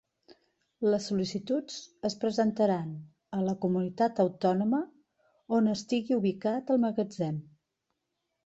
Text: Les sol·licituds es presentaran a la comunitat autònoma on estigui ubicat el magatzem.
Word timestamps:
Les 0.85 1.03
sol·licituds 1.09 1.75
es 2.09 2.15
presentaran 2.23 2.89
a 3.39 3.41
la 3.49 3.55
comunitat 3.67 4.23
autònoma 4.25 4.81
on 5.59 5.73
estigui 5.75 6.21
ubicat 6.21 6.73
el 6.77 6.83
magatzem. 6.87 7.39